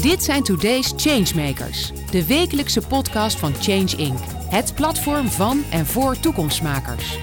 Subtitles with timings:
[0.00, 4.18] Dit zijn Today's Changemakers, de wekelijkse podcast van Change Inc.
[4.48, 7.18] Het platform van en voor toekomstmakers.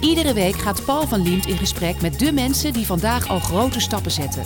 [0.00, 3.80] Iedere week gaat Paul van Liemt in gesprek met de mensen die vandaag al grote
[3.80, 4.42] stappen zetten.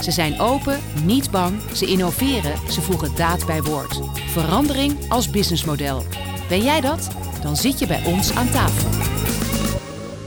[0.00, 4.00] Ze zijn open, niet bang, ze innoveren, ze voegen daad bij woord.
[4.26, 6.02] Verandering als businessmodel.
[6.48, 7.08] Ben jij dat?
[7.42, 9.04] Dan zit je bij ons aan tafel.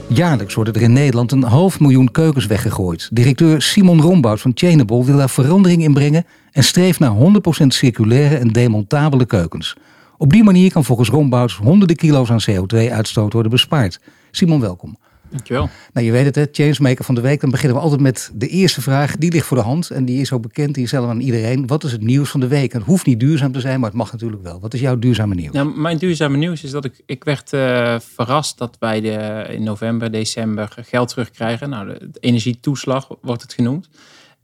[0.08, 3.08] Jaarlijks worden er in Nederland een half miljoen keukens weggegooid.
[3.12, 6.24] Directeur Simon Rombout van Chainable wil daar verandering in brengen
[6.58, 7.14] en streeft naar
[7.62, 9.76] 100% circulaire en demontabele keukens.
[10.16, 14.00] Op die manier kan volgens Rombouts honderden kilo's aan CO2-uitstoot worden bespaard.
[14.30, 14.98] Simon, welkom.
[15.30, 15.68] Dankjewel.
[15.92, 17.40] Nou, je weet het, hè, Changemaker van de week.
[17.40, 19.16] Dan beginnen we altijd met de eerste vraag.
[19.16, 20.74] Die ligt voor de hand en die is ook bekend.
[20.74, 21.66] Die is zelf aan iedereen.
[21.66, 22.72] Wat is het nieuws van de week?
[22.72, 24.60] Het hoeft niet duurzaam te zijn, maar het mag natuurlijk wel.
[24.60, 25.54] Wat is jouw duurzame nieuws?
[25.54, 29.62] Nou, mijn duurzame nieuws is dat ik, ik werd uh, verrast dat wij de, in
[29.62, 31.70] november, december geld terugkrijgen.
[31.70, 33.88] Nou, de, de energietoeslag wordt het genoemd.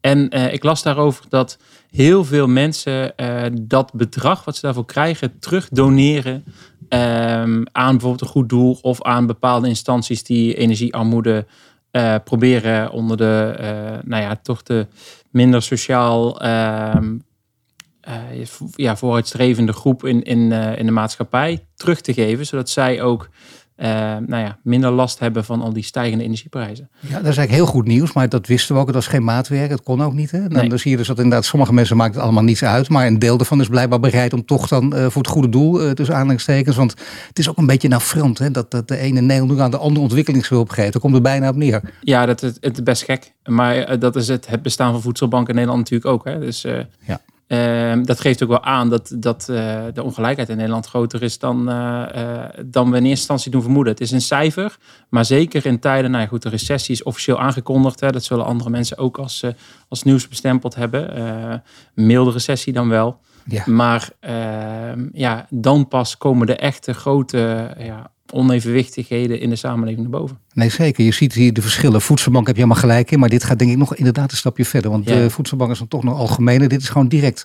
[0.04, 1.58] En uh, ik las daarover dat
[1.90, 6.44] heel veel mensen uh, dat bedrag wat ze daarvoor krijgen terug doneren
[6.88, 11.46] um, aan bijvoorbeeld een goed doel of aan bepaalde instanties die energiearmoede
[11.92, 13.54] uh, proberen onder de,
[14.04, 14.86] nou ja, toch de
[15.30, 17.18] minder sociaal ehm,
[18.74, 23.28] ja, vooruitstrevende groep in, in, in de maatschappij terug te geven, zodat zij ook
[23.76, 23.86] uh,
[24.26, 26.88] nou ja, minder last hebben van al die stijgende energieprijzen.
[27.00, 28.86] Ja, dat is eigenlijk heel goed nieuws, maar dat wisten we ook.
[28.86, 30.30] Het was geen maatwerk, het kon ook niet.
[30.30, 30.48] Hè?
[30.48, 33.18] Dan, zie je dus dat inderdaad sommige mensen maakt het allemaal niets uit, maar een
[33.18, 36.14] deel daarvan is blijkbaar bereid om toch dan uh, voor het goede doel, uh, tussen
[36.14, 36.94] aanhalingstekens, want
[37.28, 40.00] het is ook een beetje front, hè, dat, dat de ene Nederland aan de andere
[40.00, 40.92] ontwikkelingshulp geeft.
[40.92, 41.92] Daar komt er bijna op neer.
[42.00, 45.54] Ja, dat is, het best gek, maar dat is het, het bestaan van voedselbanken in
[45.54, 46.24] Nederland natuurlijk ook.
[46.24, 46.38] Hè?
[46.38, 46.62] Dus,
[47.06, 47.20] ja.
[47.48, 51.38] Uh, dat geeft ook wel aan dat, dat uh, de ongelijkheid in Nederland groter is
[51.38, 52.04] dan, uh,
[52.66, 53.92] dan we in eerste instantie doen vermoeden.
[53.92, 54.76] Het is een cijfer,
[55.08, 58.00] maar zeker in tijden, nou ja, goed, de recessie is officieel aangekondigd.
[58.00, 59.42] Hè, dat zullen andere mensen ook als,
[59.88, 61.62] als nieuws bestempeld hebben.
[61.94, 63.20] milde recessie dan wel.
[63.44, 63.62] Ja.
[63.66, 70.20] Maar ehm, ja, dan pas komen de echte grote ja, onevenwichtigheden in de samenleving naar
[70.20, 70.38] boven.
[70.54, 71.04] Nee, zeker.
[71.04, 72.00] Je ziet hier de verschillen.
[72.00, 74.64] Voedselbank heb je helemaal gelijk in, maar dit gaat denk ik nog inderdaad een stapje
[74.64, 74.90] verder.
[74.90, 75.14] Want ja.
[75.14, 76.68] de voedselbank is dan toch nog algemener.
[76.68, 77.44] Dit is gewoon direct,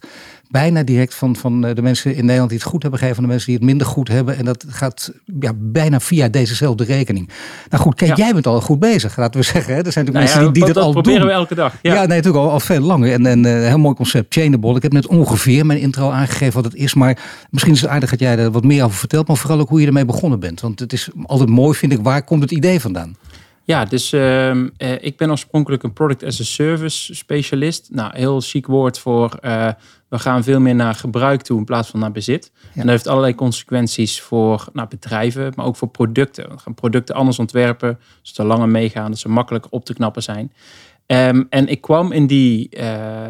[0.49, 3.29] bijna direct van, van de mensen in Nederland die het goed hebben gegeven, van de
[3.29, 4.37] mensen die het minder goed hebben.
[4.37, 7.29] En dat gaat ja, bijna via dezezelfde rekening.
[7.69, 8.23] Nou goed, kijk, ja.
[8.23, 9.75] jij bent al goed bezig, laten we zeggen.
[9.75, 9.81] Hè?
[9.83, 11.29] Er zijn natuurlijk nou mensen die, die dat, dat al proberen doen.
[11.29, 11.75] we elke dag.
[11.81, 13.11] Ja, nee, natuurlijk al, al veel langer.
[13.11, 14.75] En, en uh, heel mooi concept, chainable.
[14.75, 17.17] Ik heb net ongeveer mijn intro aangegeven wat het is, maar
[17.49, 19.81] misschien is het aardig dat jij er wat meer over vertelt, maar vooral ook hoe
[19.81, 20.61] je ermee begonnen bent.
[20.69, 23.15] Want het is altijd mooi, vind ik, waar komt het idee vandaan?
[23.63, 27.89] Ja, dus uh, uh, ik ben oorspronkelijk een product as a service specialist.
[27.91, 29.69] Nou, heel chic woord voor uh,
[30.09, 32.51] we gaan veel meer naar gebruik toe in plaats van naar bezit.
[32.53, 32.69] Ja.
[32.73, 36.49] En dat heeft allerlei consequenties voor nou, bedrijven, maar ook voor producten.
[36.49, 40.23] We gaan producten anders ontwerpen, zodat ze langer meegaan, dat ze makkelijk op te knappen
[40.23, 40.51] zijn.
[41.11, 42.83] Um, en ik kwam in die, uh,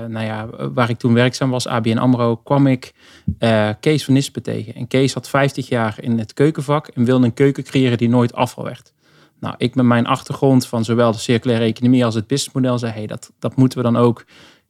[0.08, 2.94] nou ja, waar ik toen werkzaam was, ABN AMRO, kwam ik
[3.40, 4.76] uh, Kees van Nispen tegen.
[4.76, 8.34] En Kees had 50 jaar in het keukenvak en wilde een keuken creëren die nooit
[8.34, 8.94] afval werd.
[9.40, 13.08] Nou, ik met mijn achtergrond van zowel de circulaire economie als het businessmodel zei, hey,
[13.08, 14.26] dat, dat moeten we dan ook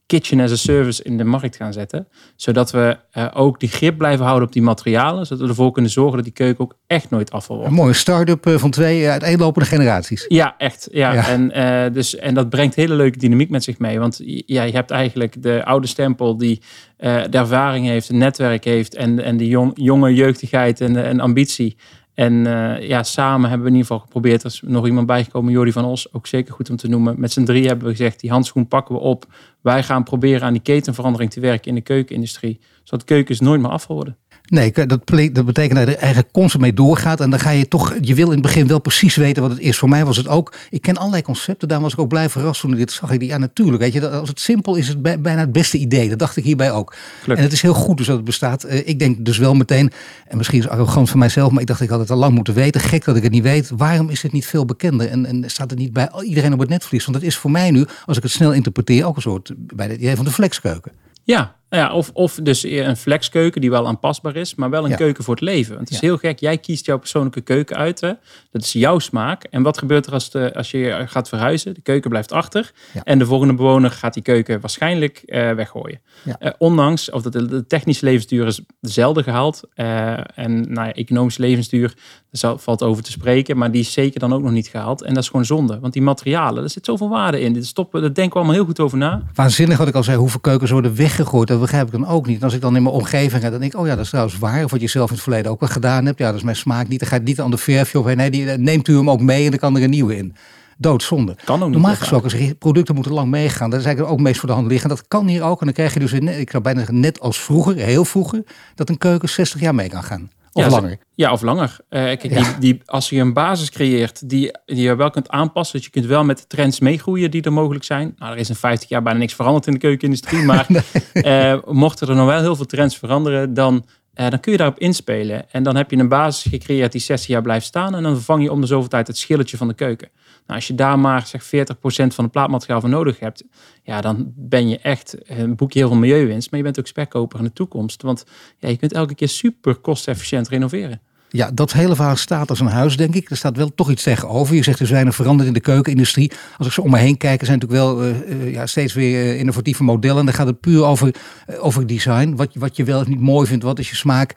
[0.09, 2.07] kitchen as a service in de markt gaan zetten.
[2.35, 5.25] Zodat we uh, ook die grip blijven houden op die materialen.
[5.25, 7.71] Zodat we ervoor kunnen zorgen dat die keuken ook echt nooit afval wordt.
[7.71, 10.25] Een mooie start-up van twee uiteenlopende generaties.
[10.27, 10.87] Ja, echt.
[10.91, 11.13] Ja.
[11.13, 11.27] ja.
[11.27, 13.99] En, uh, dus, en dat brengt hele leuke dynamiek met zich mee.
[13.99, 16.61] Want ja, je hebt eigenlijk de oude stempel die
[16.99, 21.19] uh, de ervaring heeft, het netwerk heeft en, en de jong, jonge jeugdigheid en, en
[21.19, 21.77] ambitie.
[22.19, 24.43] En uh, ja, samen hebben we in ieder geval geprobeerd.
[24.43, 27.19] Er is nog iemand bijgekomen, Jordi van Os, ook zeker goed om te noemen.
[27.19, 29.25] Met z'n drie hebben we gezegd, die handschoen pakken we op.
[29.61, 32.59] Wij gaan proberen aan die ketenverandering te werken in de keukenindustrie.
[32.83, 34.17] Zodat keukens nooit meer worden.
[34.49, 37.19] Nee, dat, dat betekent dat je er eigenlijk constant mee doorgaat.
[37.19, 39.59] En dan ga je toch, je wil in het begin wel precies weten wat het
[39.59, 39.77] is.
[39.77, 41.67] Voor mij was het ook, ik ken allerlei concepten.
[41.67, 43.11] Daar was ik ook blij verrast toen ik dit zag.
[43.11, 43.81] Ik ja, natuurlijk.
[43.81, 46.09] Weet je, als het simpel is, is het bijna het beste idee.
[46.09, 46.95] Dat dacht ik hierbij ook.
[46.95, 47.37] Gelukkig.
[47.37, 48.71] En het is heel goed dus dat het bestaat.
[48.71, 49.91] Ik denk dus wel meteen,
[50.27, 52.35] en misschien is het arrogant van mijzelf, maar ik dacht ik had het al lang
[52.35, 52.81] moeten weten.
[52.81, 53.71] Gek dat ik het niet weet.
[53.77, 55.09] Waarom is het niet veel bekender?
[55.09, 57.05] En, en staat het niet bij iedereen op het netvlies?
[57.05, 59.87] Want dat is voor mij nu, als ik het snel interpreteer, ook een soort bij
[59.87, 60.91] het idee van de flexkeuken.
[61.23, 64.95] Ja, ja, of, of dus een flexkeuken die wel aanpasbaar is, maar wel een ja.
[64.95, 65.75] keuken voor het leven.
[65.75, 66.07] Want het is ja.
[66.07, 68.01] heel gek, jij kiest jouw persoonlijke keuken uit.
[68.01, 68.11] Hè?
[68.51, 69.43] Dat is jouw smaak.
[69.43, 71.73] En wat gebeurt er als, de, als je gaat verhuizen?
[71.73, 72.71] De keuken blijft achter.
[72.93, 73.03] Ja.
[73.03, 76.01] En de volgende bewoner gaat die keuken waarschijnlijk uh, weggooien.
[76.25, 79.61] Uh, ondanks, of dat de, de, technische levensduur is dezelfde gehaald.
[79.75, 81.93] Uh, en nou ja, economische levensduur,
[82.31, 83.57] daar valt over te spreken.
[83.57, 85.01] Maar die is zeker dan ook nog niet gehaald.
[85.01, 85.79] En dat is gewoon zonde.
[85.79, 87.53] Want die materialen, er zit zoveel waarde in.
[87.53, 89.23] Dit stoppen, daar denken we allemaal heel goed over na.
[89.33, 91.49] Waanzinnig wat ik al zei, hoeveel keukens worden weggegooid.
[91.59, 92.37] Dat begrijp ik dan ook niet.
[92.37, 94.09] En als ik dan in mijn omgeving ga, dan denk ik, oh ja, dat is
[94.09, 94.63] trouwens waar.
[94.63, 96.19] Of wat je zelf in het verleden ook wel gedaan hebt.
[96.19, 96.99] Ja, dat is mijn smaak niet.
[96.99, 99.43] Dan ga je niet aan de verfje of nee, die, neemt u hem ook mee
[99.43, 100.35] en dan kan er een nieuwe in.
[100.77, 101.35] doodzonde.
[101.43, 101.69] Kan ook.
[101.69, 104.89] Normaal gesproken, producten moeten lang meegaan, dat is eigenlijk ook meest voor de hand liggen.
[104.89, 105.59] Dat kan hier ook.
[105.59, 108.43] En dan krijg je dus, ik zou bijna net als vroeger, heel vroeger,
[108.75, 110.29] dat een keuken 60 jaar mee kan gaan.
[110.53, 110.97] Of ja, langer.
[111.15, 111.77] Ja, of langer.
[111.89, 115.75] Uh, kijk, die, die, als je een basis creëert die, die je wel kunt aanpassen,
[115.75, 118.15] dat je kunt wel met de trends meegroeien die er mogelijk zijn.
[118.17, 120.65] Nou, er is in 50 jaar bijna niks veranderd in de keukenindustrie, maar
[121.13, 121.53] nee.
[121.53, 123.85] uh, mochten er nog wel heel veel trends veranderen, dan
[124.19, 125.51] uh, dan kun je daarop inspelen.
[125.51, 127.95] En dan heb je een basis gecreëerd die 60 jaar blijft staan.
[127.95, 130.09] En dan vervang je om de zoveel tijd het schilletje van de keuken.
[130.49, 131.47] Nou, als je daar maar zeg 40%
[131.87, 133.43] van het plaatmateriaal voor nodig hebt,
[133.83, 136.49] ja, dan ben je echt een boekje heel veel milieuwinst.
[136.49, 138.01] Maar je bent ook spekkoper in de toekomst.
[138.01, 138.25] Want
[138.57, 141.01] ja, je kunt elke keer super kostefficiënt renoveren.
[141.29, 143.29] Ja, dat hele verhaal staat als een huis, denk ik.
[143.29, 144.55] Er staat wel toch iets tegenover.
[144.55, 146.31] Je zegt er zijn er veranderd in de keukenindustrie.
[146.57, 149.35] Als ik zo om me heen kijk, er zijn natuurlijk wel uh, ja, steeds weer
[149.35, 150.19] innovatieve modellen.
[150.19, 151.15] En dan gaat het puur over,
[151.59, 152.35] over design.
[152.35, 154.35] Wat, wat je wel of niet mooi vindt, wat is je smaak.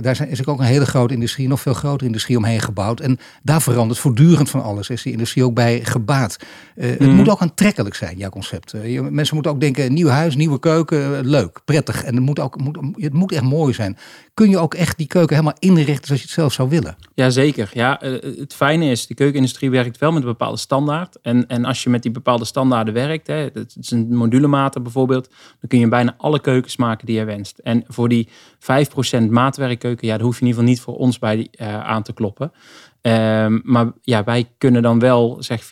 [0.00, 3.00] Daar zijn, is ook een hele grote industrie, nog veel grotere industrie omheen gebouwd.
[3.00, 4.90] En daar verandert voortdurend van alles.
[4.90, 6.36] Is die industrie ook bij gebaat.
[6.76, 6.84] Mm.
[6.84, 8.74] Het moet ook aantrekkelijk zijn, jouw concept.
[8.84, 12.04] Je, mensen moeten ook denken, nieuw huis, nieuwe keuken, leuk, prettig.
[12.04, 13.96] En het moet, ook, moet, het moet echt mooi zijn.
[14.34, 16.96] Kun je ook echt die keuken helemaal inrichten zoals je het zelf zou willen?
[17.14, 17.70] Jazeker.
[17.72, 17.98] Ja,
[18.36, 21.18] het fijne is, de keukenindustrie werkt wel met een bepaalde standaard.
[21.22, 25.28] En, en als je met die bepaalde standaarden werkt, hè, het is een modulematen bijvoorbeeld,
[25.28, 27.58] dan kun je bijna alle keukens maken die je wenst.
[27.58, 28.28] En voor die
[28.58, 29.28] 5%
[29.62, 32.12] maatwerkkeuken, ja, daar hoef je in ieder geval niet voor ons bij uh, aan te
[32.12, 32.52] kloppen.
[33.02, 35.64] Um, maar ja, wij kunnen dan wel zeg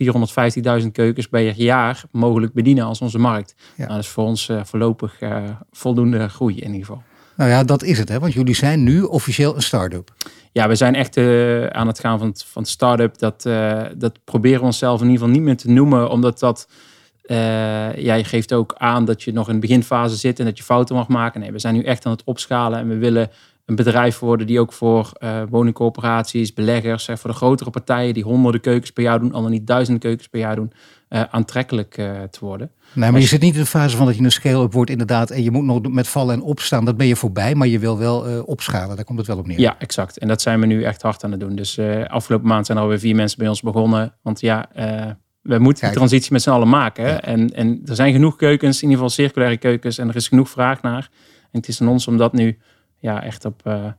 [0.82, 3.54] 450.000 keukens per jaar mogelijk bedienen als onze markt.
[3.58, 3.64] Ja.
[3.76, 5.42] Nou, dat is voor ons uh, voorlopig uh,
[5.72, 7.02] voldoende groei in ieder geval.
[7.36, 8.18] Nou ja, dat is het, hè?
[8.18, 10.12] want jullie zijn nu officieel een start-up.
[10.52, 13.18] Ja, we zijn echt uh, aan het gaan van, van start-up.
[13.18, 13.42] Dat,
[13.96, 16.68] dat proberen we onszelf in ieder geval niet meer te noemen, omdat dat.
[17.30, 17.36] Uh,
[17.96, 20.64] ja, je geeft ook aan dat je nog in de beginfase zit en dat je
[20.64, 21.40] fouten mag maken.
[21.40, 23.30] Nee, we zijn nu echt aan het opschalen en we willen
[23.64, 28.22] een bedrijf worden die ook voor uh, woningcorporaties, beleggers, uh, voor de grotere partijen die
[28.22, 30.72] honderden keukens per jaar doen, al dan niet duizenden keukens per jaar doen,
[31.08, 31.92] uh, aantrekkelijk
[32.30, 32.70] te worden.
[32.92, 35.30] Nee, maar je zit niet in de fase van dat je een scale-up wordt inderdaad
[35.30, 36.84] en je moet nog met vallen en opstaan.
[36.84, 38.96] Dat ben je voorbij, maar je wil wel opschalen.
[38.96, 39.60] Daar komt het wel op neer.
[39.60, 40.18] Ja, exact.
[40.18, 41.54] En dat zijn we nu echt hard aan het doen.
[41.54, 44.14] Dus afgelopen maand zijn er alweer vier mensen bij ons begonnen.
[44.22, 44.68] Want ja,
[45.42, 47.06] we moeten die transitie met z'n allen maken.
[47.06, 47.20] Ja.
[47.20, 49.98] En, en er zijn genoeg keukens, in ieder geval circulaire keukens.
[49.98, 51.10] En er is genoeg vraag naar.
[51.52, 52.58] En het is aan ons om dat nu
[53.00, 53.92] ja, echt op, uh,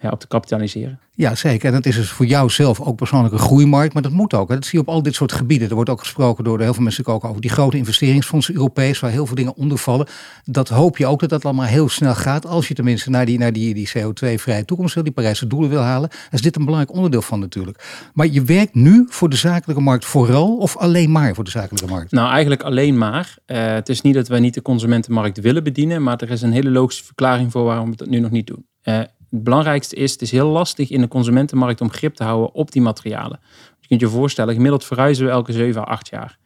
[0.00, 1.00] ja, op te kapitaliseren.
[1.16, 1.66] Ja, zeker.
[1.66, 3.94] En dat is dus voor jou zelf ook persoonlijk een groeimarkt.
[3.94, 4.48] Maar dat moet ook.
[4.48, 4.54] Hè.
[4.54, 5.68] Dat zie je op al dit soort gebieden.
[5.68, 9.10] Er wordt ook gesproken door heel veel mensen ook over die grote investeringsfondsen Europees, waar
[9.10, 10.06] heel veel dingen onder vallen.
[10.44, 12.46] Dat hoop je ook dat dat allemaal heel snel gaat.
[12.46, 15.80] Als je tenminste naar die, naar die, die CO2-vrije toekomst wil, die Parijse doelen wil
[15.80, 16.10] halen.
[16.30, 18.08] is dit een belangrijk onderdeel van natuurlijk.
[18.14, 21.88] Maar je werkt nu voor de zakelijke markt vooral of alleen maar voor de zakelijke
[21.88, 22.10] markt?
[22.10, 23.36] Nou, eigenlijk alleen maar.
[23.46, 26.52] Uh, het is niet dat wij niet de consumentenmarkt willen bedienen, maar er is een
[26.52, 28.66] hele logische verklaring voor waarom we dat nu nog niet doen.
[28.84, 29.00] Uh,
[29.30, 32.72] het belangrijkste is, het is heel lastig in de consumentenmarkt om grip te houden op
[32.72, 33.40] die materialen.
[33.80, 36.38] Je kunt je voorstellen, gemiddeld verhuizen we elke 7 à 8 jaar.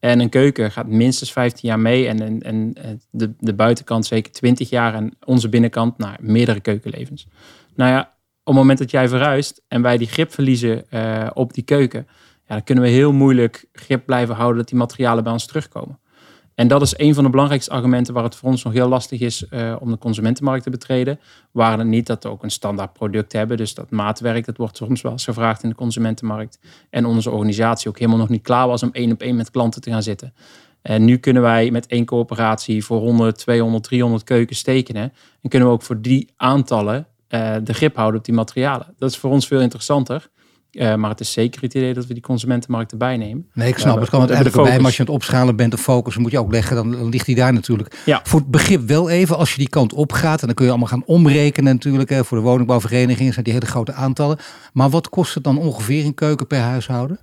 [0.00, 2.72] En een keuken gaat minstens 15 jaar mee en,
[3.10, 7.26] de, de buitenkant zeker 20 jaar en onze binnenkant naar meerdere keukenlevens.
[7.74, 8.08] Nou ja, op
[8.44, 12.06] het moment dat jij verhuist en wij die grip verliezen uh, op die keuken,
[12.46, 15.98] ja, dan kunnen we heel moeilijk grip blijven houden dat die materialen bij ons terugkomen.
[16.54, 19.20] En dat is een van de belangrijkste argumenten waar het voor ons nog heel lastig
[19.20, 21.20] is uh, om de consumentenmarkt te betreden.
[21.50, 23.56] Waar het niet dat we ook een standaard product hebben.
[23.56, 26.58] Dus dat maatwerk, dat wordt soms wel eens gevraagd in de consumentenmarkt.
[26.90, 29.80] En onze organisatie ook helemaal nog niet klaar was om één op één met klanten
[29.80, 30.34] te gaan zitten.
[30.82, 35.12] En nu kunnen wij met één coöperatie voor 100, 200, 300 keukens tekenen.
[35.42, 38.94] En kunnen we ook voor die aantallen uh, de grip houden op die materialen.
[38.98, 40.30] Dat is voor ons veel interessanter.
[40.72, 43.46] Uh, maar het is zeker het idee dat we die consumentenmarkt erbij nemen.
[43.54, 43.94] Nee, ik snap.
[43.94, 44.76] Uh, het kan het eigenlijk bij.
[44.76, 46.76] Maar als je aan het opschalen bent, de focus moet je ook leggen.
[46.76, 48.02] Dan, dan ligt die daar natuurlijk.
[48.04, 48.20] Ja.
[48.24, 50.40] Voor het begrip wel even, als je die kant op gaat.
[50.40, 52.10] En dan kun je allemaal gaan omrekenen natuurlijk.
[52.10, 54.38] Hè, voor de woningbouwverenigingen zijn die hele grote aantallen.
[54.72, 57.20] Maar wat kost het dan ongeveer een keuken per huishouden?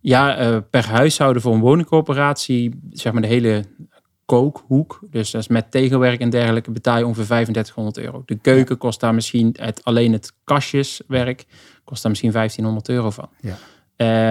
[0.00, 3.64] Ja, uh, per huishouden voor een woningcorporatie, zeg maar de hele
[4.30, 5.00] kookhoek.
[5.10, 8.22] Dus dat is met tegelwerk en dergelijke betaal je ongeveer 3500 euro.
[8.26, 11.44] De keuken kost daar misschien het, alleen het kastjeswerk
[11.84, 13.28] kost daar misschien 1500 euro van.
[13.40, 13.56] Ja.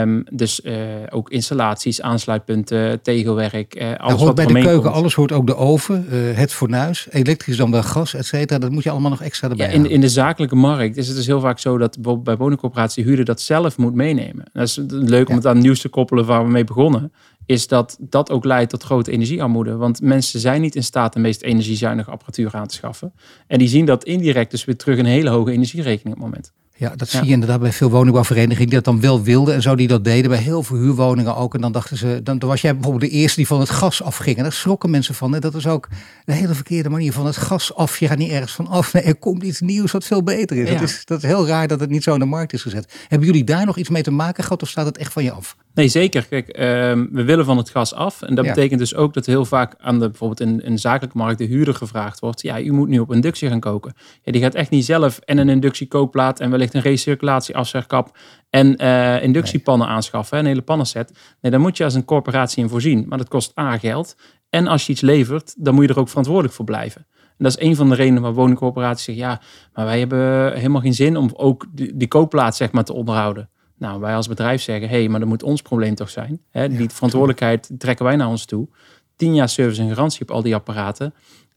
[0.01, 0.75] Um, dus uh,
[1.09, 4.93] ook installaties, aansluitpunten, tegelwerk, uh, alles hoort wat bij de keuken, komt.
[4.93, 8.59] alles hoort ook de oven, uh, het fornuis, elektrisch dan wel gas, et cetera.
[8.59, 11.15] Dat moet je allemaal nog extra erbij ja, in, in, de zakelijke markt is het
[11.15, 14.45] dus heel vaak zo dat bij woningcorporatie huurder dat zelf moet meenemen.
[14.53, 17.11] Dat is leuk om het aan het nieuws te koppelen waar we mee begonnen.
[17.49, 19.75] Is dat dat ook leidt tot grote energiearmoede.
[19.75, 23.13] Want mensen zijn niet in staat de meest energiezuinige apparatuur aan te schaffen.
[23.47, 26.53] En die zien dat indirect dus weer terug een hele hoge energierekening op het moment.
[26.79, 29.75] Ja, dat zie je inderdaad bij veel woningbouwverenigingen die dat dan wel wilden en zo
[29.75, 30.29] die dat deden.
[30.29, 31.53] Bij heel veel huurwoningen ook.
[31.55, 34.37] En dan dachten ze, dan, was jij bijvoorbeeld de eerste die van het gas afging.
[34.37, 35.35] En daar schrokken mensen van.
[35.35, 35.87] En dat is ook
[36.25, 37.99] de hele verkeerde manier van het gas af.
[37.99, 38.93] Je gaat niet ergens van af.
[38.93, 40.69] Nee, er komt iets nieuws wat veel beter is.
[40.69, 41.05] Dat is.
[41.05, 42.93] Dat is heel raar dat het niet zo in de markt is gezet.
[43.07, 45.31] Hebben jullie daar nog iets mee te maken gehad of staat het echt van je
[45.31, 45.55] af?
[45.73, 46.25] Nee, zeker.
[46.25, 48.21] Kijk, ehm, we willen van het gas af.
[48.21, 51.17] En dat betekent dus ook dat heel vaak aan de, bijvoorbeeld in, in de zakelijke
[51.17, 52.41] markt, de huurder gevraagd wordt.
[52.41, 53.93] Ja, u moet nu op inductie gaan koken.
[54.23, 58.17] Ja, die gaat echt niet zelf en een inductiekookplaat en wellicht een recirculatieafzegkap
[58.49, 61.11] en uh, inductiepannen aanschaffen, een hele pannenset.
[61.41, 63.05] Nee, daar moet je als een corporatie in voorzien.
[63.07, 64.15] Maar dat kost A geld.
[64.49, 67.07] En als je iets levert, dan moet je er ook verantwoordelijk voor blijven.
[67.13, 69.41] En dat is een van de redenen waar woningcorporaties zeggen, ja,
[69.73, 73.49] maar wij hebben helemaal geen zin om ook die, die kookplaat zeg maar te onderhouden.
[73.77, 76.41] Nou, wij als bedrijf zeggen, hé, hey, maar dat moet ons probleem toch zijn.
[76.51, 76.69] Hè?
[76.69, 78.67] die verantwoordelijkheid trekken wij naar ons toe.
[79.15, 81.13] Tien jaar service en garantie op al die apparaten.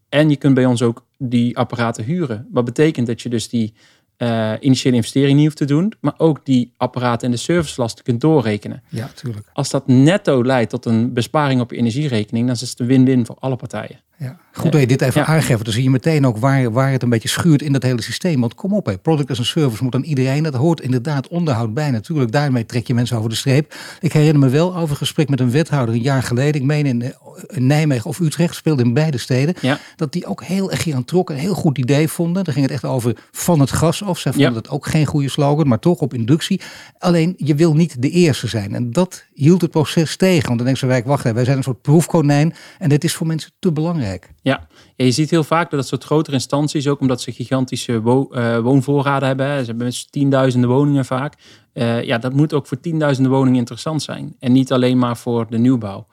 [0.08, 2.48] En je kunt bij ons ook die apparaten huren.
[2.50, 3.74] Wat betekent dat je dus die
[4.22, 8.20] uh, initiële investering niet hoeft te doen, maar ook die apparaten en de servicelasten kunt
[8.20, 8.82] doorrekenen.
[8.88, 9.50] Ja, tuurlijk.
[9.52, 13.26] Als dat netto leidt tot een besparing op je energierekening, dan is het een win-win
[13.26, 14.00] voor alle partijen.
[14.22, 14.36] Ja.
[14.52, 15.26] Goed dat je dit even ja.
[15.26, 15.64] aangeeft.
[15.64, 18.40] Dan zie je meteen ook waar, waar het een beetje schuurt in dat hele systeem.
[18.40, 18.98] Want kom op, hè.
[18.98, 20.42] product as a service moet aan iedereen.
[20.42, 21.90] Dat hoort inderdaad onderhoud bij.
[21.90, 23.74] Natuurlijk, daarmee trek je mensen over de streep.
[24.00, 26.60] Ik herinner me wel over een gesprek met een wethouder een jaar geleden.
[26.60, 27.14] Ik meen in,
[27.54, 29.54] Nijmegen of Utrecht, speelde in beide steden.
[29.60, 29.78] Ja.
[29.96, 31.30] Dat die ook heel erg hier aan trok.
[31.30, 32.44] Een heel goed idee vonden.
[32.44, 34.18] Daar ging het echt over van het gas af.
[34.18, 36.60] Zij vonden dat ook geen goede slogan, maar toch op inductie.
[36.98, 38.74] Alleen, je wil niet de eerste zijn.
[38.74, 40.46] En dat hield het proces tegen.
[40.46, 42.54] Want dan denken ze, wacht wij zijn een soort proefkonijn.
[42.78, 44.11] En dit is voor mensen te belangrijk.
[44.42, 44.66] Ja,
[44.96, 48.58] je ziet heel vaak dat dat soort grotere instanties, ook omdat ze gigantische wo uh,
[48.58, 51.34] woonvoorraden hebben, ze hebben tienduizenden woningen vaak.
[51.74, 54.36] Uh, ja, dat moet ook voor tienduizenden woningen interessant zijn.
[54.38, 56.06] En niet alleen maar voor de nieuwbouw.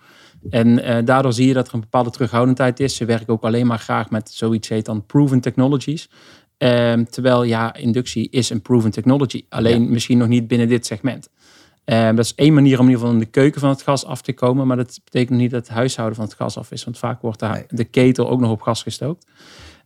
[0.49, 2.95] En uh, daardoor zie je dat er een bepaalde terughoudendheid is.
[2.95, 6.09] Ze werken ook alleen maar graag met zoiets heet dan proven technologies.
[6.57, 9.45] Ehm, terwijl ja, inductie is een proven technology.
[9.49, 11.29] Alleen misschien nog niet binnen dit segment.
[11.91, 14.05] Um, dat is één manier om in ieder geval in de keuken van het gas
[14.05, 14.67] af te komen.
[14.67, 16.83] Maar dat betekent niet dat het huishouden van het gas af is.
[16.83, 19.25] Want vaak wordt daar de ketel ook nog op gas gestookt.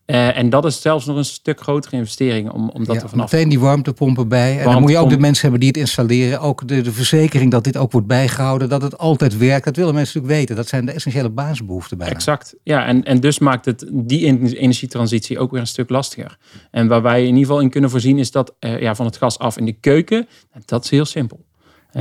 [0.05, 3.09] Uh, en dat is zelfs nog een stuk grotere investering om, om dat ja, er
[3.09, 4.59] vanaf Meteen die warmtepompen bij.
[4.59, 6.39] En dan moet je ook de mensen hebben die het installeren.
[6.39, 8.69] Ook de, de verzekering dat dit ook wordt bijgehouden.
[8.69, 9.65] Dat het altijd werkt.
[9.65, 10.55] Dat willen mensen natuurlijk weten.
[10.55, 12.09] Dat zijn de essentiële basisbehoeften bij.
[12.09, 12.55] Exact.
[12.63, 14.25] Ja, en, en dus maakt het die
[14.57, 16.37] energietransitie ook weer een stuk lastiger.
[16.71, 19.17] En waar wij in ieder geval in kunnen voorzien is dat uh, ja, van het
[19.17, 20.27] gas af in de keuken.
[20.65, 21.45] Dat is heel simpel.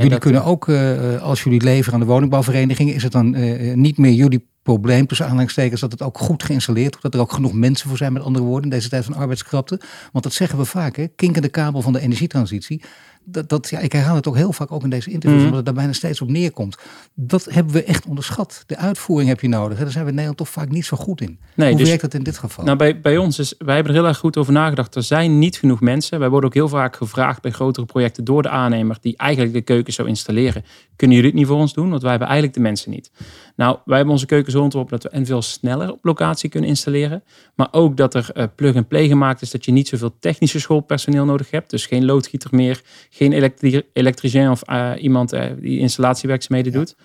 [0.01, 3.97] Jullie kunnen ook, uh, als jullie leveren aan de woningbouwvereniging, is het dan uh, niet
[3.97, 7.01] meer jullie probleem tussen aanhalingstekens dat het ook goed geïnstalleerd wordt.
[7.01, 9.79] Dat er ook genoeg mensen voor zijn, met andere woorden, in deze tijd van arbeidskrapte.
[10.11, 11.07] Want dat zeggen we vaak, hè?
[11.07, 12.83] kinkende kabel van de energietransitie
[13.25, 15.47] dat, dat, ja, ik herhaal het ook heel vaak ook in deze interviews, mm.
[15.47, 16.77] omdat het daar bijna steeds op neerkomt.
[17.13, 18.63] Dat hebben we echt onderschat.
[18.67, 19.77] De uitvoering heb je nodig.
[19.77, 21.39] Daar zijn we in Nederland toch vaak niet zo goed in.
[21.55, 22.65] Nee, Hoe dus, werkt dat in dit geval?
[22.65, 24.95] Nou, bij, bij ons is, wij hebben er heel erg goed over nagedacht.
[24.95, 26.19] Er zijn niet genoeg mensen.
[26.19, 29.61] Wij worden ook heel vaak gevraagd bij grotere projecten door de aannemer die eigenlijk de
[29.61, 30.63] keuken zou installeren.
[30.95, 31.89] Kunnen jullie dit niet voor ons doen?
[31.89, 33.11] Want wij hebben eigenlijk de mensen niet.
[33.55, 36.69] Nou, wij hebben onze keuken zo ontworpen dat we en veel sneller op locatie kunnen
[36.69, 37.23] installeren.
[37.55, 41.51] Maar ook dat er uh, plug-and-play gemaakt is dat je niet zoveel technische schoolpersoneel nodig
[41.51, 41.69] hebt.
[41.69, 42.81] Dus geen loodgieter meer,
[43.13, 46.95] geen elektri elektricien of uh, iemand uh, die installatiewerkzaamheden doet.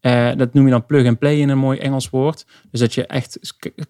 [0.00, 2.46] Uh, dat noem je dan plug-and-play in een mooi Engels woord.
[2.70, 3.38] Dus dat je echt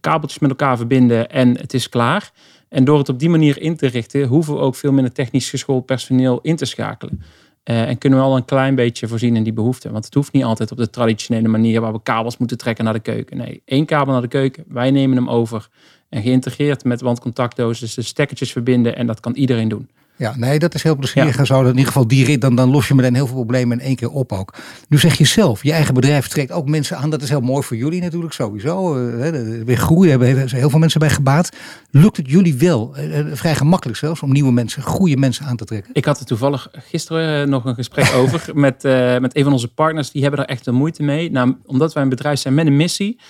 [0.00, 2.32] kabeltjes met elkaar verbinden en het is klaar.
[2.68, 5.50] En door het op die manier in te richten, hoeven we ook veel minder technisch
[5.50, 7.23] geschoold personeel in te schakelen.
[7.64, 9.92] Uh, en kunnen we al een klein beetje voorzien in die behoeften.
[9.92, 12.92] Want het hoeft niet altijd op de traditionele manier waar we kabels moeten trekken naar
[12.92, 13.37] de keuken.
[13.37, 14.64] Nee, één kabel naar de keuken.
[14.68, 15.68] Wij nemen hem over.
[16.08, 18.97] En geïntegreerd met wandcontactdozen, dus de stekkertjes verbinden.
[18.97, 19.88] En dat kan iedereen doen.
[20.18, 21.37] Ja, nee, dat is heel plezierig.
[21.37, 21.44] Ja.
[21.44, 23.87] Zo, in ieder geval die rit, dan, dan los je meteen heel veel problemen in
[23.87, 24.54] één keer op ook.
[24.88, 27.10] Nu zeg je zelf, je eigen bedrijf trekt ook mensen aan.
[27.10, 28.96] Dat is heel mooi voor jullie natuurlijk sowieso.
[28.96, 29.30] Uh,
[29.64, 31.56] weer groeien, hebben heel veel mensen bij gebaat.
[31.90, 35.64] Lukt het jullie wel, uh, vrij gemakkelijk zelfs, om nieuwe mensen, goede mensen aan te
[35.64, 35.90] trekken?
[35.92, 38.82] Ik had er toevallig gisteren nog een gesprek over met,
[39.20, 40.10] met een van onze partners.
[40.10, 41.30] Die hebben er echt een moeite mee.
[41.30, 43.20] Nou, omdat wij een bedrijf zijn met een missie,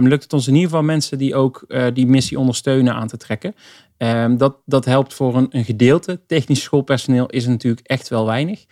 [0.00, 3.54] lukt het ons in ieder geval mensen die ook die missie ondersteunen aan te trekken.
[3.98, 6.20] Um, dat, dat helpt voor een, een gedeelte.
[6.26, 8.64] Technisch schoolpersoneel is natuurlijk echt wel weinig.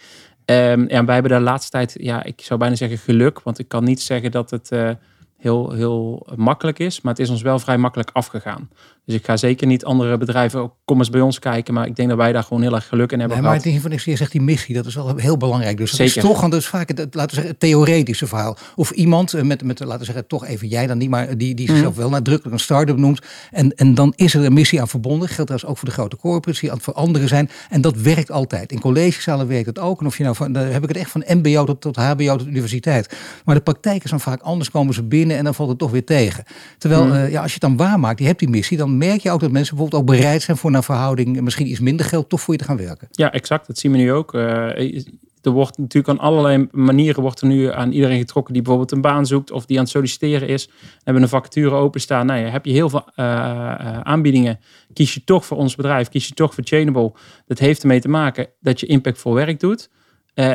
[0.45, 3.41] Um, en wij hebben de laatste tijd, ja, ik zou bijna zeggen geluk.
[3.43, 4.91] Want ik kan niet zeggen dat het uh,
[5.39, 7.01] heel, heel makkelijk is.
[7.01, 8.71] Maar het is ons wel vrij makkelijk afgegaan.
[9.05, 11.75] Dus ik ga zeker niet andere bedrijven, kom eens bij ons kijken.
[11.75, 13.81] Maar ik denk dat wij daar gewoon heel erg geluk in hebben nee, Maar het
[13.81, 15.77] van je zegt die missie, dat is wel heel belangrijk.
[15.77, 16.17] Dus dat zeker.
[16.17, 18.57] is toch, dus vaak het, laten we zeggen, het theoretische verhaal.
[18.77, 21.55] Of iemand eh, met, met, laten we zeggen, toch even jij dan niet, maar die,
[21.55, 22.01] die zichzelf mm.
[22.01, 23.21] wel nadrukkelijk een start-up noemt.
[23.51, 25.29] En, en dan is er een missie aan verbonden.
[25.29, 27.51] Geldt trouwens ook voor de grote corporates, die voor anderen zijn.
[27.69, 28.73] En dat werkt altijd.
[28.73, 30.01] In collegezalen werkt het ook.
[30.01, 32.37] En of je nou van, dan heb ik het echt van mbo tot, tot hbo
[32.37, 33.17] tot universiteit.
[33.45, 34.71] Maar de praktijk is dan vaak anders.
[34.71, 36.45] Komen ze binnen en dan valt het toch weer tegen.
[36.79, 37.13] Terwijl Hmm.
[37.13, 39.41] eh, ja, als je het dan waarmaakt, je hebt die missie, dan merk je ook
[39.41, 42.55] dat mensen bijvoorbeeld ook bereid zijn voor naar verhouding misschien iets minder geld toch voor
[42.55, 43.09] je te gaan werken.
[43.11, 43.67] Ja, exact.
[43.67, 44.35] Dat zien we nu ook.
[44.35, 45.05] Eh,
[45.43, 49.01] er wordt natuurlijk aan allerlei manieren wordt er nu aan iedereen getrokken die bijvoorbeeld een
[49.01, 50.71] baan zoekt of die aan het solliciteren is.
[51.05, 52.27] Hebben een vacature openstaan.
[52.27, 54.61] Nou ja, heb je heel veel eh, eh, aanbiedingen.
[54.93, 57.13] Kies je toch voor ons bedrijf, kies je toch voor Chainable.
[57.47, 59.91] Dat heeft ermee te maken dat je impactvol werk doet.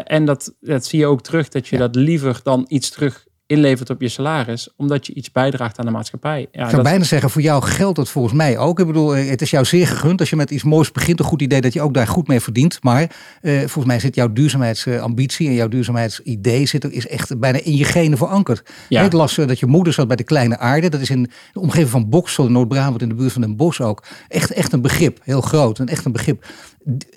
[0.03, 1.81] En dat, dat zie je ook terug, dat je Ja.
[1.81, 5.91] dat liever dan iets terug inlevert op je salaris, omdat je iets bijdraagt aan de
[5.91, 6.39] maatschappij.
[6.39, 8.79] Ja, Ik zou dat- bijna zeggen, voor jou geldt dat volgens mij ook.
[8.79, 11.19] Ik bedoel, eh, het is jou zeer gegund als je met iets moois begint.
[11.19, 12.77] Een goed idee dat je ook daar goed mee verdient.
[12.83, 13.01] Maar
[13.41, 17.75] eh, volgens mij zit jouw duurzaamheidsambitie en jouw duurzaamheidsidee zit er, is echt bijna in
[17.75, 18.69] je genen verankerd.
[18.89, 19.01] Ja.
[19.01, 20.89] Ik las eh, dat je moeder zat bij de Kleine Aarde.
[20.89, 21.23] Dat is in
[21.53, 24.03] de omgeving van Boksel in Noord-Brabant in de buurt van Den Bosch ook.
[24.27, 25.79] Echt, echt een begrip, heel groot.
[25.79, 26.45] En echt een begrip.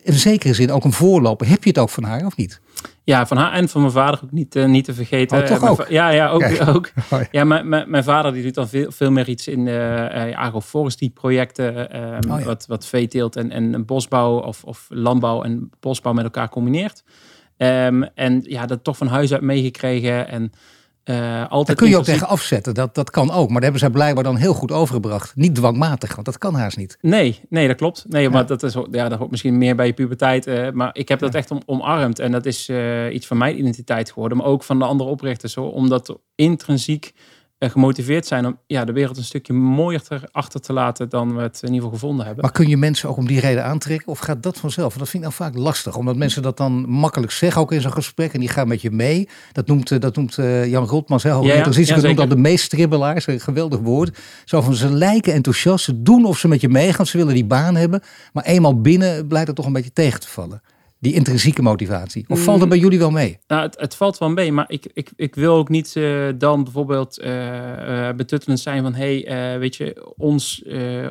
[0.03, 1.49] In zekere zin ook een voorloper.
[1.49, 2.61] Heb je het ook van haar of niet?
[3.05, 5.39] Ja, van haar en van mijn vader ook niet, eh, niet te vergeten.
[5.39, 5.87] Oh, toch Eh, ook?
[5.89, 6.43] Ja, ja, ook.
[6.75, 6.91] Ook.
[7.11, 7.27] Oh, ja.
[7.31, 11.11] Ja, mijn, mijn, vader die doet dan veel, veel meer iets in eh eh, agroforestry
[11.11, 11.91] projecten.
[11.91, 12.45] eh, Oh, ja.
[12.45, 17.03] wat, wat veeteelt en, en bosbouw of, of landbouw en bosbouw met elkaar combineert.
[17.57, 20.29] Ehm, en ja, dat toch van huis uit meegekregen.
[20.29, 20.53] En
[21.05, 22.75] eh altijd Daar kun je ook tegen afzetten.
[22.75, 23.47] Dat, dat kan ook.
[23.47, 25.37] Maar dat hebben zij blijkbaar dan heel goed overgebracht.
[25.37, 26.99] Niet dwangmatig, want dat kan haast niet.
[27.01, 28.05] Nee, nee, dat klopt.
[28.09, 30.47] Nee, maar dat is ja, dat hoort misschien meer bij je puberteit.
[30.47, 32.19] eh, maar ik heb dat echt om, omarmd.
[32.19, 34.39] En dat is eh, iets van mijn identiteit geworden.
[34.39, 35.55] Maar ook van de andere oprichters.
[35.55, 37.13] Hoor, omdat intrinsiek
[37.61, 41.37] eh, gemotiveerd zijn om ja, de wereld een stukje mooier ter, achter te laten dan
[41.37, 42.45] we het in ieder geval gevonden hebben.
[42.45, 44.09] Maar kun je mensen ook om die reden aantrekken?
[44.09, 44.89] Of gaat dat vanzelf?
[44.89, 45.97] Want dat vind ik nou vaak lastig.
[45.97, 48.33] Omdat mensen dat dan makkelijk zeggen, ook in zo'n gesprek.
[48.33, 49.29] En die gaan met je mee.
[49.53, 51.41] Dat noemt, eh, dat noemt eh, Jan Rotmans, hè, Ja, ja.
[51.41, 53.27] hoogleraar Ja, dat noemt dat de meestribbelaars.
[53.27, 54.19] Een geweldig woord.
[54.45, 55.85] Zo van, ze lijken enthousiast.
[55.85, 57.07] Ze doen of ze met je meegaan.
[57.07, 58.01] Ze willen die baan hebben.
[58.33, 60.63] Maar eenmaal binnen blijkt het toch een beetje tegen te vallen.
[61.01, 62.25] Die intrinsieke motivatie.
[62.29, 63.39] Of valt het bij jullie wel mee?
[63.47, 66.65] Nou, het, het valt wel mee, maar ik, ik, ik wil ook niet eh, dan
[66.65, 68.95] bijvoorbeeld eh, betuttelend zijn van...
[68.95, 70.65] hé, hey, weet je, ons,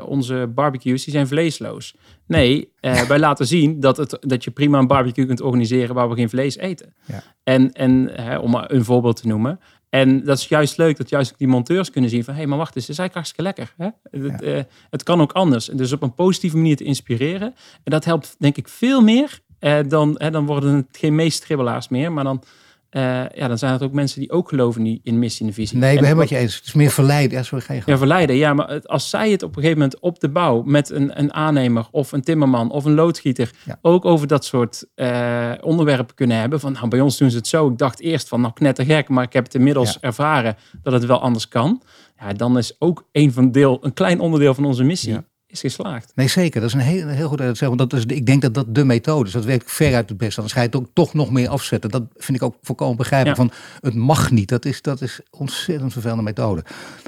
[0.05, 1.95] onze barbecues die zijn vleesloos.
[2.27, 2.71] Nee,
[3.07, 5.95] wij laten zien dat, het, dat je prima een barbecue kunt organiseren...
[5.95, 6.93] waar we geen vlees eten.
[7.05, 7.23] Ja.
[7.43, 9.59] En, en om maar een voorbeeld te noemen...
[9.89, 12.33] En dat is juist leuk dat juist die monteurs kunnen zien van...
[12.33, 13.73] hé, hey, maar wacht eens, het is eigenlijk hartstikke lekker.
[13.77, 14.19] Hè?
[14.51, 15.69] Het, het kan ook anders.
[15.69, 17.53] En dus op een positieve manier te inspireren.
[17.83, 19.41] En dat helpt denk ik veel meer
[19.87, 22.11] dan, hè, dan worden het geen meestribbelaars meer.
[22.11, 22.43] Maar dan,
[22.89, 23.01] eh,
[23.35, 25.77] ja, dan zijn het ook mensen die ook geloven in, in missie en visie.
[25.77, 26.55] Nee, ik ben En helemaal met je eens.
[26.55, 27.37] Het is meer verleiden.
[27.37, 28.35] Ja, sorry, ja, verleiden.
[28.35, 31.19] Ja, maar het- als zij het op een gegeven moment op de bouw met een,
[31.19, 33.79] een aannemer of een timmerman of een loodgieter Ja.
[33.81, 36.59] ook over dat soort eh, onderwerpen kunnen hebben.
[36.59, 37.67] Van nou, bij ons doen ze het zo.
[37.67, 39.97] Ik dacht eerst van nou knettergek, maar ik heb het inmiddels Ja.
[40.01, 41.81] ervaren dat het wel anders kan.
[42.19, 45.17] Ja, dan is ook een, van deel, een klein onderdeel van onze missie.
[45.49, 46.11] Is geslaagd.
[46.15, 46.61] Nee, zeker.
[46.61, 47.77] Dat is een heel, heel goed uit te zeggen.
[47.77, 49.33] Want dat is, ik denk dat dat de methode is.
[49.33, 50.35] Dat werkt veruit het beste.
[50.35, 51.89] Anders ga je het ook toch nog meer afzetten.
[51.89, 53.37] Dat vind ik ook volkomen begrijpelijk.
[53.37, 54.49] Van, het mag niet.
[54.49, 56.63] Dat is, dat is ontzettend vervelende methode.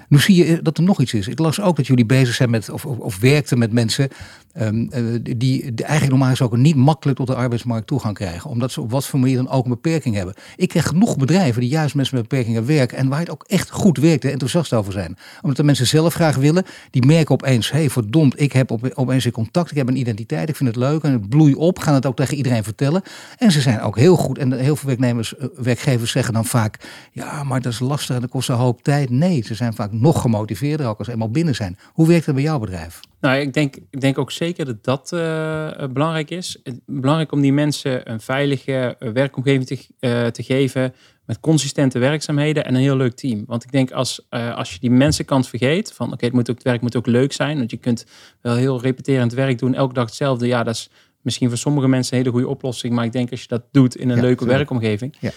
[0.07, 1.27] Nu zie je dat er nog iets is.
[1.27, 4.09] Ik las ook dat jullie bezig zijn met, of, of, of werkten met mensen...
[4.53, 8.49] ehm, eh, die, die eigenlijk normaal gesproken niet makkelijk tot de arbeidsmarkt toegang krijgen.
[8.49, 10.33] Omdat ze op wat voor manier dan ook een beperking hebben.
[10.55, 12.97] Ik ken genoeg bedrijven die juist mensen met beperkingen werken...
[12.97, 15.17] en waar het ook echt goed werkt en enthousiast over zijn.
[15.41, 16.65] Omdat de mensen zelf graag willen.
[16.89, 19.71] Die merken opeens, hé hey, verdomd, ik heb op, opeens een contact.
[19.71, 21.79] Ik heb een identiteit, ik vind het leuk en het bloei op.
[21.79, 23.01] Gaan het ook tegen iedereen vertellen.
[23.37, 24.37] En ze zijn ook heel goed.
[24.37, 26.77] En heel veel werknemers, eh, werkgevers zeggen dan vaak...
[27.11, 29.09] ja, maar dat is lastig en dat kost een hoop tijd.
[29.09, 31.77] Nee, ze zijn vaak nog gemotiveerder ook als ze eenmaal binnen zijn.
[31.93, 32.99] Hoe werkt dat bij jouw bedrijf?
[33.21, 36.61] Nou, ik denk, ik denk ook zeker dat dat eh, belangrijk is.
[36.85, 40.93] Belangrijk om die mensen een veilige eh, werkomgeving te, te geven
[41.25, 43.43] met consistente werkzaamheden en een heel leuk team.
[43.47, 46.55] Want ik denk als, eh, als je die mensenkant vergeet, van oké, het moet ook
[46.55, 48.05] het werk moet ook leuk zijn, want je kunt
[48.41, 50.47] wel heel repeterend werk doen, elke dag hetzelfde.
[50.47, 50.89] Ja, dat is
[51.21, 53.95] misschien voor sommige mensen een hele goede oplossing, maar ik denk als je dat doet
[53.95, 55.31] in een Ja, leuke werkomgeving, Ja.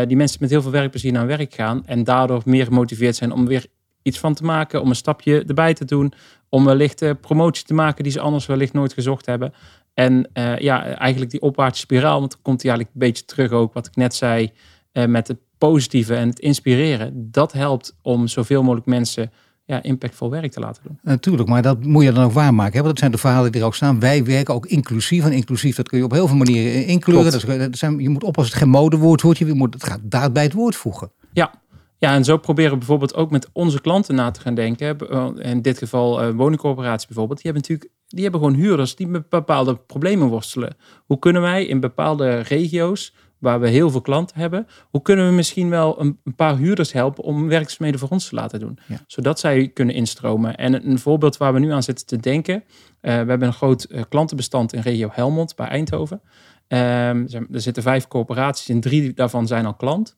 [0.00, 3.32] eh, die mensen met heel veel werkplezier naar werk gaan en daardoor meer gemotiveerd zijn
[3.32, 3.66] om weer
[4.02, 6.12] iets van te maken, om een stapje erbij te doen,
[6.48, 9.52] om wellicht eh, promotie te maken die ze anders wellicht nooit gezocht hebben.
[9.94, 13.72] En ja, eigenlijk die opwaartse spiraal, want dan komt hij eigenlijk een beetje terug ook
[13.74, 14.52] wat ik net zei,
[14.92, 17.30] met het positieve en het inspireren.
[17.30, 19.30] Dat helpt om zoveel mogelijk mensen
[19.64, 20.98] ja, impactvol werk te laten doen.
[21.02, 22.72] Natuurlijk, maar dat moet je dan ook waarmaken.
[22.72, 22.78] Hè?
[22.78, 24.00] Want dat zijn de verhalen die er ook staan.
[24.00, 25.24] Wij werken ook inclusief.
[25.24, 27.60] En inclusief, dat kun je op heel veel manieren eh, inkleuren.
[27.60, 29.38] Dat zijn, je moet op als het geen modewoord wordt.
[29.38, 31.10] Je moet het gaat daad bij het woord voegen.
[31.32, 31.50] Ja.
[31.98, 34.98] Ja, en zo proberen we bijvoorbeeld ook met onze klanten na te gaan denken.
[34.98, 37.42] Eh, In dit geval eh woningcorporaties bijvoorbeeld.
[37.42, 40.76] Die hebben natuurlijk die hebben gewoon huurders die met bepaalde problemen worstelen.
[41.06, 45.32] Hoe kunnen wij in bepaalde regio's waar we heel veel klanten hebben, hoe kunnen we
[45.34, 49.00] misschien wel een, een paar huurders helpen om werkzaamheden voor ons te laten doen, Ja.
[49.06, 50.56] zodat zij kunnen instromen.
[50.56, 53.84] En een, voorbeeld waar we nu aan zitten te denken, eh, we hebben een groot
[53.84, 56.20] eh, klantenbestand in regio Helmond bij Eindhoven.
[56.68, 60.16] Ehm, er zitten vijf corporaties en drie daarvan zijn al klant.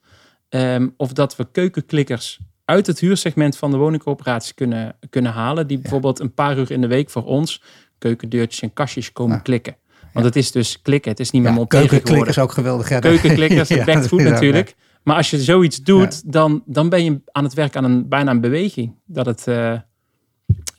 [0.49, 5.67] Ehm, of dat we keukenklikkers uit het huursegment van de woningcoöperaties kunnen, kunnen halen.
[5.67, 7.63] Die bijvoorbeeld een paar uur in de week voor ons
[7.99, 9.77] keukendeurtjes en kastjes komen klikken.
[10.13, 12.89] Want het is dus klikken, het is niet meer ja, monteren Keukenklikkers ook geweldig.
[12.89, 12.99] Ja.
[12.99, 14.75] Keukenklikkers, ja, backfood natuurlijk.
[15.03, 18.31] Maar als je zoiets doet, dan, dan ben je aan het werk aan een bijna
[18.31, 18.95] een beweging.
[19.07, 19.79] Dat het, uh,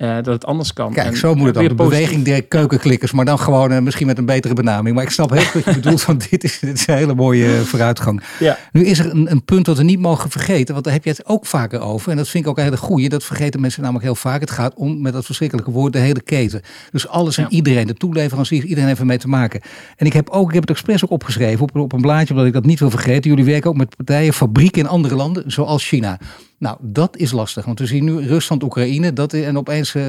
[0.03, 0.93] uh, dat het anders kan.
[0.93, 1.67] Kijk, zo moet het ook.
[1.67, 4.95] De beweging der keukenklikkers, maar dan gewoon uh, misschien met een betere benaming.
[4.95, 7.15] Maar ik snap heel goed wat je bedoelt, van dit is, dit is een hele
[7.15, 8.23] mooie vooruitgang.
[8.39, 8.57] Ja.
[8.71, 11.09] Nu is er een, een, punt dat we niet mogen vergeten, want daar heb je
[11.09, 12.11] het ook vaker over.
[12.11, 13.09] En dat vind ik ook een hele goeie.
[13.09, 14.39] Dat vergeten mensen namelijk heel vaak.
[14.39, 16.61] Het gaat om, met dat verschrikkelijke woord, de hele keten.
[16.91, 19.61] Dus alles en iedereen, de toeleveranciers, iedereen heeft ermee te maken.
[19.95, 22.47] En ik heb ook, ik heb het expres ook opgeschreven op, op een blaadje, omdat
[22.47, 23.29] ik dat niet wil vergeten.
[23.29, 26.19] Jullie werken ook met partijen, fabrieken in andere landen, zoals China.
[26.63, 27.65] Nou, dat is lastig.
[27.65, 29.13] Want we zien nu Rusland, Oekraïne.
[29.13, 30.03] Dat, en opeens uh,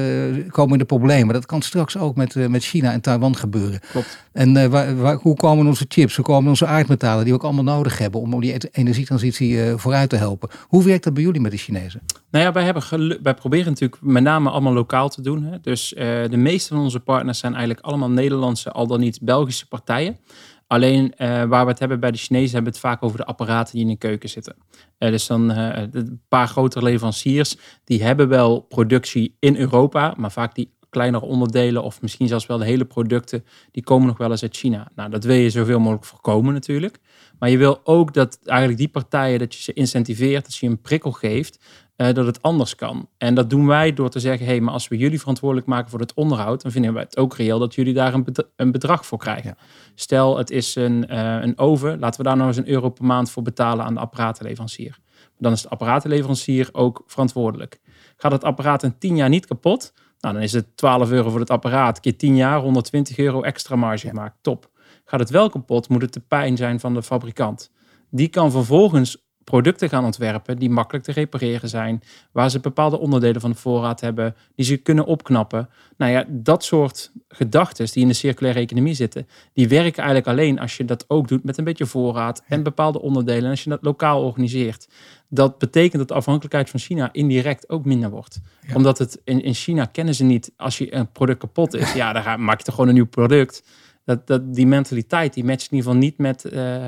[0.49, 1.33] komen de problemen.
[1.33, 3.79] Dat kan straks ook met, uh, met China en Taiwan gebeuren.
[3.91, 4.25] Klopt.
[4.31, 6.15] En uh, waar, waar, hoe komen onze chips?
[6.15, 10.15] Hoe komen onze aardmetalen die we ook allemaal nodig hebben om die energietransitie vooruit te
[10.15, 10.49] helpen?
[10.67, 12.01] Hoe werkt dat bij jullie met de Chinezen?
[12.31, 15.43] Nou ja, wij, hebben wij proberen natuurlijk met name allemaal lokaal te doen.
[15.43, 15.57] Hè.
[15.61, 15.93] Dus
[16.29, 20.17] de meeste van onze partners zijn eigenlijk allemaal Nederlandse, al dan niet Belgische partijen.
[20.67, 23.25] Alleen uh, waar we het hebben bij de Chinezen hebben we het vaak over de
[23.25, 24.55] apparaten die in de keuken zitten.
[24.99, 30.31] Uh, dus dan uh, een paar grotere leveranciers die hebben wel productie in Europa, maar
[30.31, 34.31] vaak die kleinere onderdelen of misschien zelfs wel de hele producten, die komen nog wel
[34.31, 34.91] eens uit China.
[34.95, 36.99] Nou, dat wil je zoveel mogelijk voorkomen natuurlijk.
[37.39, 40.81] Maar je wil ook dat eigenlijk die partijen, dat je ze incentiveert, dat je een
[40.81, 41.65] prikkel geeft,
[41.97, 43.09] uh, dat het anders kan.
[43.17, 45.89] En dat doen wij door te zeggen, hé, hey, maar als we jullie verantwoordelijk maken
[45.89, 48.13] voor het onderhoud, dan vinden wij het ook reëel dat jullie daar
[48.55, 49.57] een, bedrag voor krijgen.
[49.95, 53.05] Stel, het is een, uh, een oven, laten we daar nou eens een euro per
[53.05, 54.99] maand voor betalen aan de apparatenleverancier.
[55.37, 57.79] Dan is de apparatenleverancier ook verantwoordelijk.
[58.17, 61.39] Gaat het apparaat in 10 jaar niet kapot, nou, dan is het 12 euro voor
[61.39, 64.35] het apparaat, keer 10 jaar, 120 euro extra marge gemaakt.
[64.41, 64.69] Top.
[65.05, 67.71] Gaat het wel kapot, moet het de pijn zijn van de fabrikant.
[68.09, 73.41] Die kan vervolgens producten gaan ontwerpen die makkelijk te repareren zijn, waar ze bepaalde onderdelen
[73.41, 75.69] van de voorraad hebben, die ze kunnen opknappen.
[75.97, 80.59] Nou ja, dat soort gedachten die in de circulaire economie zitten, die werken eigenlijk alleen
[80.59, 83.69] als je dat ook doet met een beetje voorraad en bepaalde onderdelen en als je
[83.69, 84.87] dat lokaal organiseert.
[85.29, 88.39] Dat betekent dat de afhankelijkheid van China indirect ook minder wordt.
[88.73, 92.13] Omdat het in, in China kennen ze niet, als je een product kapot is, ja,
[92.13, 93.63] dan maak je toch gewoon een nieuw product.
[94.05, 96.85] Dat, dat, die mentaliteit die matcht in ieder geval niet met uh,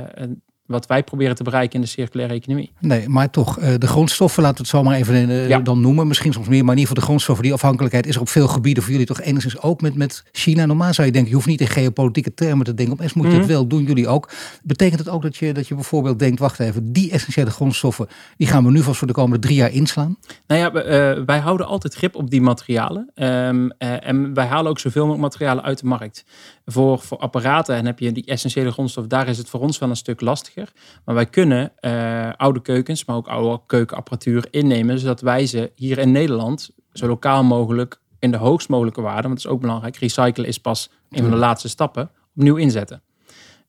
[0.68, 2.72] wat wij proberen te bereiken in de circulaire economie.
[2.80, 6.08] Nee, maar toch, eh, de grondstoffen, laten we het zo maar even uh, dan noemen.
[6.08, 7.46] Misschien soms meer, maar in ieder geval de grondstoffen.
[7.46, 10.66] Die afhankelijkheid is er op veel gebieden voor jullie toch enigszins ook met, met China.
[10.66, 12.94] Normaal zou je denken, je hoeft niet in geopolitieke termen te denken.
[12.94, 14.30] Opeens moet je mm het wel doen, jullie ook.
[14.64, 18.48] Betekent het ook dat je, dat je bijvoorbeeld denkt, wacht even, die essentiële grondstoffen, die
[18.48, 20.18] gaan we nu vast voor de komende drie jaar inslaan?
[20.48, 23.10] Nou ja, uh, wij houden altijd grip op die materialen.
[23.16, 26.26] Um, en wij halen ook zoveel mogelijk materialen uit de markt.
[26.70, 29.90] Voor, voor apparaten en heb je die essentiële grondstof, daar is het voor ons wel
[29.90, 30.72] een stuk lastiger.
[31.06, 35.98] Maar wij kunnen uh, oude keukens, maar ook oude keukenapparatuur innemen, zodat wij ze hier
[35.98, 39.96] in Nederland zo lokaal mogelijk in de hoogst mogelijke waarde, want dat is ook belangrijk,
[39.96, 43.02] recyclen is pas een van de laatste stappen, opnieuw inzetten.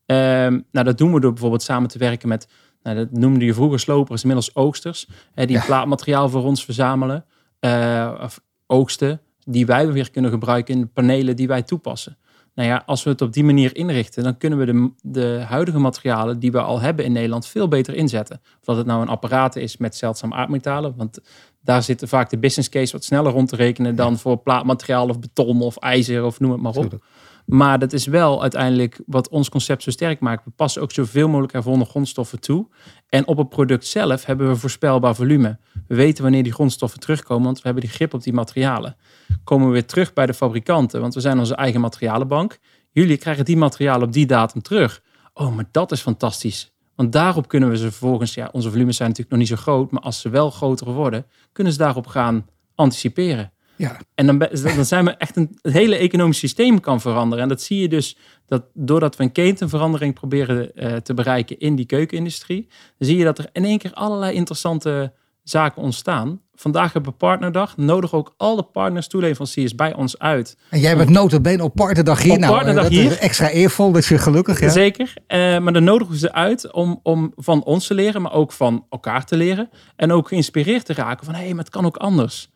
[0.07, 2.49] Um, nou, dat doen we door bijvoorbeeld samen te werken met,
[2.83, 5.65] nou, dat noemde je vroeger slopers, inmiddels oogsters, hè, die ja.
[5.65, 7.25] plaatmateriaal voor ons verzamelen,
[7.61, 12.19] uh, of oogsten, die wij weer kunnen gebruiken in de panelen die wij toepassen.
[12.59, 15.79] Nou ja, als we het op die manier inrichten, dan kunnen we de, de huidige
[15.79, 18.41] materialen die we al hebben in Nederland veel beter inzetten.
[18.43, 21.19] Of dat het nou een apparaat is met zeldzaam aardmetalen, want
[21.61, 25.19] daar zitten vaak de business case wat sneller rond te rekenen dan voor plaatmateriaal of
[25.19, 27.05] beton of ijzer of noem het maar op.
[27.49, 30.45] Maar dat is wel uiteindelijk wat ons concept zo sterk maakt.
[30.45, 32.67] We passen ook zoveel mogelijk hervonden grondstoffen toe.
[33.09, 35.59] En op het product zelf hebben we voorspelbaar volume.
[35.87, 38.97] We weten wanneer die grondstoffen terugkomen, want we hebben die grip op die materialen.
[39.45, 42.59] Komen we weer terug bij de fabrikanten, want we zijn onze eigen materialenbank.
[42.91, 45.03] Jullie krijgen die materialen op die datum terug.
[45.35, 46.73] Oh, maar dat is fantastisch.
[46.95, 49.91] Want daarop kunnen we ze vervolgens, ja, onze volumes zijn natuurlijk nog niet zo groot,
[49.91, 53.53] maar als ze wel groter worden, kunnen ze daarop gaan anticiperen.
[53.79, 53.97] Ja.
[54.15, 57.43] En dan, dan zijn we echt een het hele economisch systeem kan veranderen.
[57.43, 61.77] En dat zie je dus dat doordat we een ketenverandering proberen uh, te bereiken in
[61.77, 62.67] die keukenindustrie,
[62.99, 65.13] dan zie je dat er in één keer allerlei interessante
[65.43, 66.41] zaken ontstaan.
[66.55, 67.77] Vandaag hebben we partnerdag.
[67.77, 70.57] Nodig ook alle partners, toeleveranciers bij ons uit.
[70.71, 72.33] En jij bent notabene op partnerdag hier.
[72.33, 73.11] Op nou, partnerdag dat hier.
[73.11, 74.61] Is extra eervol, dat je gelukkig.
[74.61, 74.69] Ja.
[74.69, 75.13] Zeker.
[75.29, 78.53] Uh, maar dan nodigen we ze uit om, om van ons te leren, maar ook
[78.53, 79.71] van elkaar te leren.
[79.97, 82.51] En ook geïnspireerd te raken van, hé, hey, maar het kan ook anders.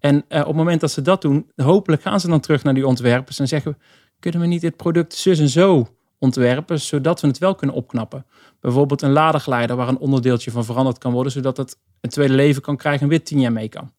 [0.00, 2.74] En uh, op het moment dat ze dat doen, hopelijk gaan ze dan terug naar
[2.74, 3.78] die ontwerpers en zeggen:
[4.20, 8.26] kunnen we niet dit product zus en zo ontwerpen, zodat we het wel kunnen opknappen?
[8.60, 12.62] Bijvoorbeeld een ladegeleider waar een onderdeeltje van veranderd kan worden, zodat het een tweede leven
[12.62, 13.92] kan krijgen en weer tien jaar mee kan.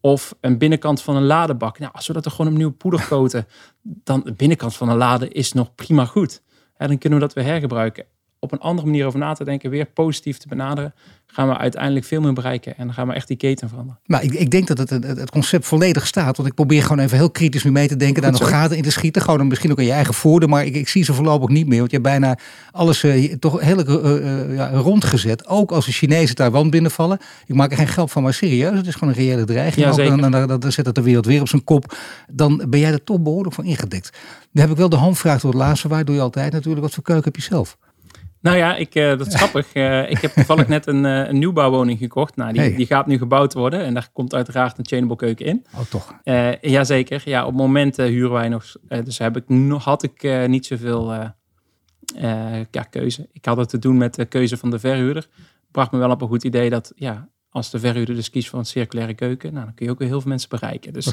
[0.00, 1.78] Of een binnenkant van een ladebak.
[1.78, 3.46] Nou, als we dat er gewoon opnieuw poeder coaten,
[3.82, 6.42] dan de binnenkant van een lade is nog prima goed.
[6.76, 8.04] dan kunnen we dat weer hergebruiken.
[8.44, 10.94] Op een andere manier over na te denken, weer positief te benaderen,
[11.34, 12.76] gaan we uiteindelijk veel meer bereiken.
[12.76, 14.00] En dan gaan we echt die keten veranderen.
[14.06, 16.36] Maar ik, ik denk dat het, het, concept volledig staat.
[16.36, 18.22] Want ik probeer gewoon even heel kritisch nu mee te denken.
[18.22, 19.22] daar nog gaten in te schieten.
[19.22, 20.48] Gewoon dan misschien ook in je eigen voordeel.
[20.48, 21.78] Maar ik, ik zie ze voorlopig niet meer.
[21.78, 22.38] Want je hebt bijna
[22.70, 25.46] alles uh, toch heel uh, ja, rondgezet.
[25.46, 27.18] Ook als de Chinezen Taiwan binnenvallen.
[27.46, 28.76] Ik maak er geen geld van, maar serieus.
[28.76, 29.86] Het is gewoon een reële dreiging.
[29.86, 30.20] Ja, zeker.
[30.20, 31.96] Dan, dan, dan, zet het de wereld weer op zijn kop.
[32.30, 34.18] Dan ben jij er toch behoorlijk van ingedekt.
[34.52, 35.88] Dan heb ik wel de handvraag door het laatste.
[35.88, 36.82] Waar doe je altijd natuurlijk?
[36.82, 37.76] Wat voor keuken heb je zelf?
[38.44, 39.74] Nou ja, ik, uh, dat is grappig.
[39.74, 42.36] Uh, ik heb toevallig net een, uh, een nieuwbouwwoning gekocht.
[42.36, 43.84] Nou, die, die gaat nu gebouwd worden.
[43.84, 45.66] En daar komt uiteraard een chainable keuken in.
[45.74, 46.14] Oh, toch?
[46.60, 47.22] jazeker.
[47.24, 48.76] Ja, op het moment huren wij nog...
[49.04, 51.12] dus heb ik, nog, had ik niet zoveel
[52.70, 53.28] ja, keuze.
[53.32, 55.26] Ik had het te doen met de keuze van de verhuurder.
[55.70, 56.92] Bracht me wel op een goed idee dat...
[56.96, 59.52] Ja, als de verhuurder dus kiest voor een circulaire keuken...
[59.52, 60.92] Nou, dan kun je ook weer heel veel mensen bereiken.
[60.92, 61.12] Dus,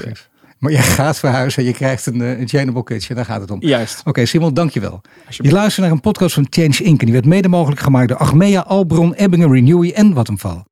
[0.59, 3.15] maar jij gaat verhuizen en je krijgt een, een chainable kitchen.
[3.15, 3.57] Daar gaat het om.
[3.61, 4.01] Juist.
[4.05, 5.01] Oké, Simon, dankjewel.
[5.29, 6.99] Je luistert naar een podcast van Change Inc.
[6.99, 10.63] En die werd mede mogelijk gemaakt door Achmea, Albron, Ebbingen, Renewy en Vattenfall.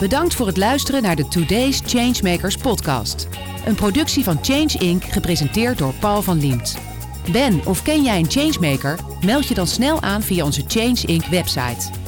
[0.00, 3.28] Bedankt voor het luisteren naar de Today's Changemakers podcast.
[3.66, 5.04] Een productie van Change Inc.
[5.04, 6.78] gepresenteerd door Paul van Liemt.
[7.32, 8.98] Ben of ken jij een changemaker?
[9.24, 11.24] Meld je dan snel aan via onze Change Inc.
[11.24, 12.07] website.